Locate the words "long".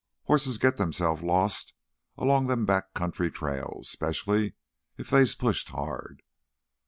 2.17-2.47